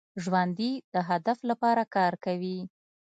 ژوندي 0.23 0.71
د 0.93 0.95
هدف 1.09 1.37
لپاره 1.49 1.83
کار 1.95 2.13
کوي 2.25 2.59